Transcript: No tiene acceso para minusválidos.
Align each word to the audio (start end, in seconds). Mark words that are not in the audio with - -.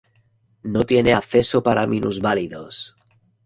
No 0.63 0.83
tiene 0.83 1.13
acceso 1.13 1.61
para 1.61 1.85
minusválidos. 1.85 2.95